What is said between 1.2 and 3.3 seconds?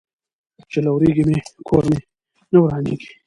مې، کور مې نه ورانيږي.